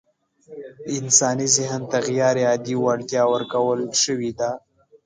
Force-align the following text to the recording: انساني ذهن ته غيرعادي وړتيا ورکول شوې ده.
انساني 0.97 1.47
ذهن 1.57 1.81
ته 1.91 1.97
غيرعادي 2.07 2.75
وړتيا 2.83 3.23
ورکول 3.33 3.79
شوې 4.03 4.31
ده. 4.39 4.49